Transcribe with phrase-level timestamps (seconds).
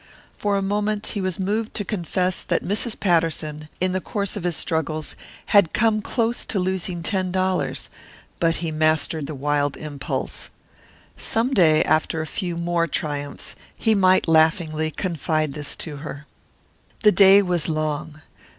[0.35, 2.99] For a moment he was moved to confess that Mrs.
[2.99, 5.15] Patterson, in the course of his struggles,
[5.53, 7.87] had come close to losing ten dollars,
[8.39, 10.49] but he mastered the wild impulse.
[11.17, 16.25] Some day, after a few more triumphs, he might laughingly confide this to her.
[17.03, 18.23] The day was long.